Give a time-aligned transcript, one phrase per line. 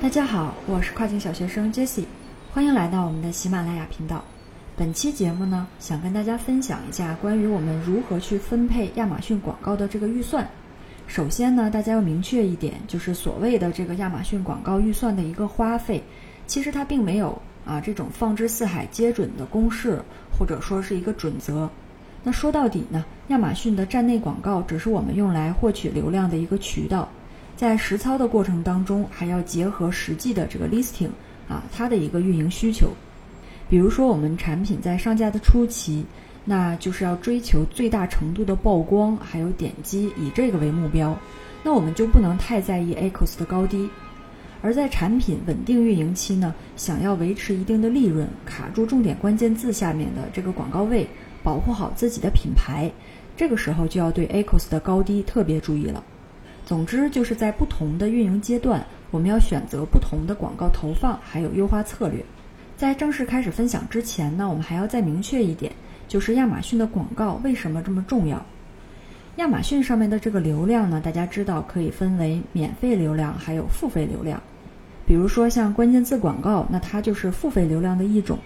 [0.00, 2.04] 大家好，我是跨境小学生 Jessie，
[2.52, 4.22] 欢迎来到我们的喜马拉雅频道。
[4.76, 10.48] 本期节目呢，想跟大家分享一下关于我们如何去分配亚马逊广告的这个预算。
[11.08, 16.00] 首先呢，大家要明确一点，就是所谓的这个亚马逊广告预算的一个花费，
[16.46, 17.36] 其实它并没有
[17.66, 20.00] 啊这种放之四海皆准的公式，
[20.38, 21.68] 或者说是一个准则。
[22.22, 27.08] 那说到底呢，亚马逊的站内广告只是我们用来获取流量的一个渠道。
[27.58, 31.08] 在实操的过程当中，还要结合实际的这个 listing
[31.48, 32.92] 啊，它的一个运营需求。
[33.68, 36.04] 比如说，我们产品在上架的初期，
[36.44, 41.18] 那就是要追求最大程度的曝光，还有点击，以这个为目标。
[41.64, 43.90] 那我们就不能太在意 ACOS 的高低。
[44.62, 51.04] 而在产品稳定运营期呢，想要维持一定的利润，卡住重点关键字下面的这个广告位，
[51.42, 52.88] 保护好自己的品牌，
[53.36, 56.04] 这个时候就要对 ACOS 的高低特别注意了。
[56.68, 62.22] 总之，就是在不同的运营阶段，我们要选择不同的广告投放，还有优化策略。
[62.76, 65.72] 在正式开始分享之前呢，我们还要再明确一点，
[66.06, 68.44] 就是亚马逊的广告为什么这么重要？
[69.36, 74.38] 亚马逊上面的这个流量呢，大家知道可以分为免费流量还有付费流量。
[75.06, 78.38] 比如说像关键字广告，那它就是付费流量的一种。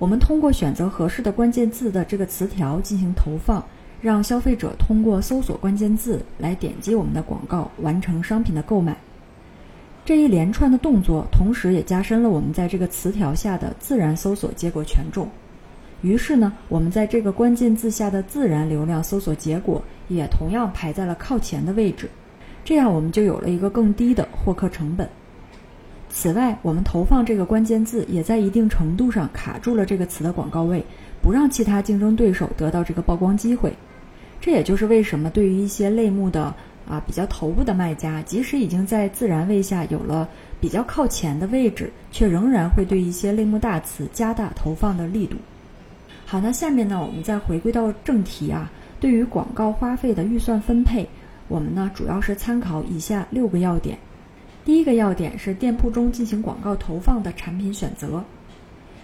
[0.00, 3.64] 我们通过选择合适的关键字的这个词条进行投放。
[4.00, 8.96] 让消费者通过搜索关键字来点击我们的广告，完成商品的购买。
[10.04, 15.28] 这一连串的动作，同时也加深了我们在这个词条下的自然搜索结果权重。
[16.00, 22.08] 于是呢，我们在这个关键字下的自然流量搜索结果也同样排在了靠前的位置。
[22.64, 25.08] 这样，我们就有了一个更低的获客成本。
[26.08, 30.82] 此外，我们投放这个关键字，也在一定程度上卡住了这个词的广告位，
[31.20, 33.72] 不让其他竞争对手得到这个曝光机会。
[34.48, 36.54] 这也就是为什么对于一些类目的
[36.88, 40.26] 啊比较头部的卖家，即使已经在自然位下有了
[40.58, 45.36] 比较靠前的位置，却仍然会对一些类目大词加大投放的力度。
[46.24, 51.06] 好，那下面呢，我们再回归到正题啊，对于广告花费的预算分配，
[51.48, 53.98] 我们呢主要是参考以下六个要点。
[54.64, 58.24] 第一个要点是店铺中进行广告投放的产品选择，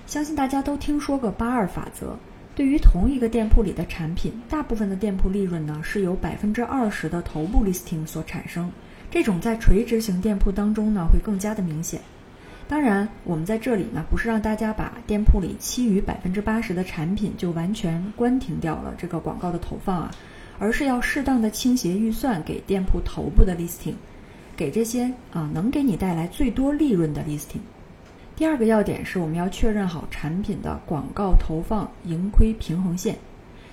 [0.07, 2.17] 相信大家都听说过八二法则。
[2.55, 8.71] 对于同一个店铺里的产品，大部分的店铺利润呢是由百分之二十的头部 listing 所产生。
[9.11, 12.01] 这种在垂直型店铺当中呢会更加的明显。
[12.69, 20.11] 当然，我们在这里呢不是让大家把店铺里其余百分之八十的产品就完全关停掉了这个广告的投放啊，
[20.59, 23.95] 而是要适当的倾斜预算给店铺头部的 listing，
[24.57, 27.59] 给这些啊能给你带来最多利润的 listing。
[28.37, 33.17] 第二个要点是我们要确认好产品的广告投放盈亏平衡线。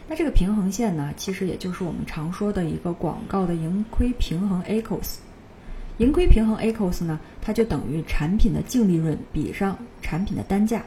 [0.08, 5.18] 那这个平衡线呢，其实也就是我们常说的一个广告的盈亏平衡 ACOS。
[5.98, 10.84] 盈亏平衡 ACOS 呢，它就等于产品的净利润比上产品的单价。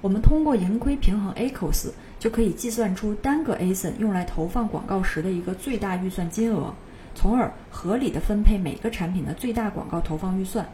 [0.00, 1.90] 我们通过盈亏平衡 ACOS
[2.20, 6.72] 就可以计算出单个 ASIN 用来投放广告时的一个最大预算金额，
[7.16, 10.64] 从而合理的分配每个产品的最大广告投放预算。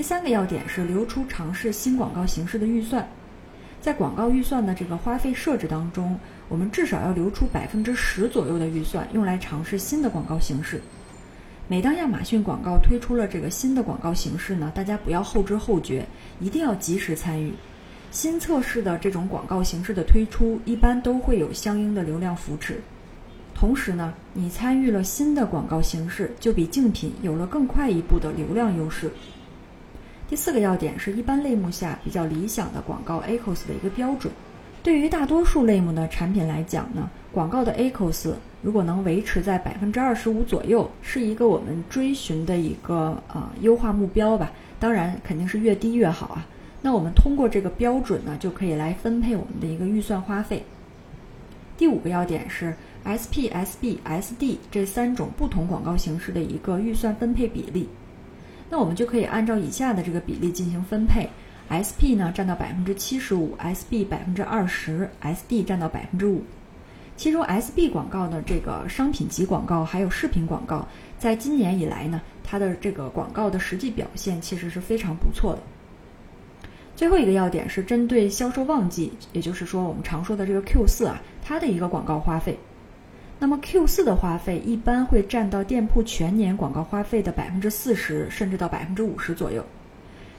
[0.00, 3.06] 第三个要点是留出尝试新广告形式的预算，
[3.82, 6.18] 在广告预算的这个花费设置当中，
[6.48, 10.80] 我们至少要留出百分之十左右的预算，用来尝试新的广告形式。
[11.68, 16.06] 每当亚马逊广告推出了这个新的广告形式呢，大家不要后知后觉，
[16.40, 17.52] 一定要及时参与。
[18.10, 22.80] 新测试的这种广告形式的推出，一般都会有相应的流量扶持。
[23.54, 29.10] 同时呢，你参与了新的广告形式，就比竞品有了更快一步的流量优势。
[30.30, 34.32] 第四个要点是一般类目下比较理想的广告 ACOS 的一个标准。
[34.80, 44.52] 对于大多数类目的产品来讲呢，广告的 ACOS 如果能维持在百分之二十五左右，是一个我们追寻的一个呃优化目标吧。
[44.78, 46.46] 当然，肯定是越低越好啊。
[46.80, 50.64] 那我们通过这个标准呢，就可以来分配我们的一个预算花费。
[51.76, 57.88] 第五个要点是 SP、SB、SD 这三种不同广告形式的一个预算分配比例。
[58.70, 61.28] 那我们就可以按照以下的这个比例进行分配
[61.68, 66.42] ：SP 呢占到百分之七十五，SB 百分之二十，SD 占到百分之五。
[67.16, 70.86] 其中 SB 广告的这个商品级广告还有视频广告，
[71.18, 75.58] 在今年以来呢，它的这个广告的实际表现其实是非常不错的。
[76.96, 82.58] 最后一个要点是针对销售旺季，也就是说我们常说的这个 Q 四啊，它的一个广告花费。
[83.42, 89.64] 那么 Q 四的花费一般会占到店铺全年广告花费的百分之四十，甚至到百分之五十左右。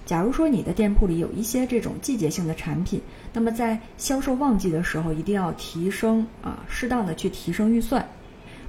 [0.05, 3.01] 假如说你的店铺里有一些这种季节性的产品，
[3.33, 8.07] 那么在销售旺季的时候，一定要提升啊，适当的去提升预算。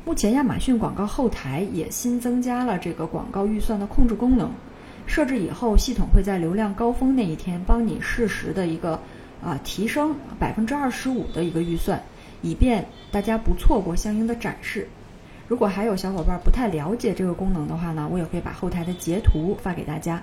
[0.06, 4.50] 目前亚马逊广告后台也新增加了这个广告预算的控制功能，
[5.06, 8.98] 设置以后，系统会在流量高峰那一天帮你适时的一个
[9.44, 12.02] 啊提升百分之二十五的一个预算，
[12.42, 14.86] 以便大家不错过相应的展示。
[15.48, 20.22] 如果还有小伙伴不太了解这个功能的话呢，我也会把后台的截图发给大家。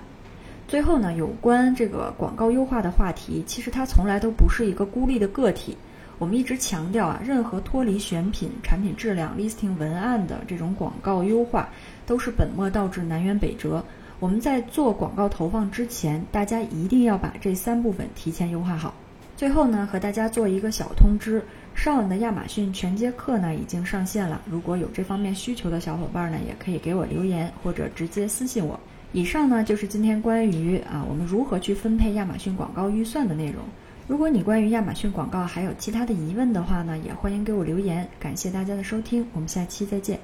[0.68, 5.76] 最后呢，有关这个广告优化的话题，其实它从来都不是一个孤立的个体。
[6.18, 11.68] 我们一直强调啊，任何脱离选品、产品质量、listing 文案的这种广告优化，
[12.06, 13.82] 都是本末倒置、南辕北辙。
[14.18, 18.92] 我们在做广告投放之前，大家一定要把这三部分提前优化好。
[19.40, 21.42] 最后呢，和大家做一个小通知，
[21.74, 24.38] 上午的亚马逊全接课呢已经上线了。
[24.44, 28.78] 如果有这方面需求的小伙伴呢，也可以给我留言或者直接私信我。
[29.12, 33.64] 以上呢就是今天关于啊我们如何去分配亚马逊广告预算的内容。
[34.06, 38.06] 如果你关于亚马逊广告还有其他的疑问的话呢，也欢迎给我留言。
[38.20, 40.20] 感谢大家的收听，我们下期再见。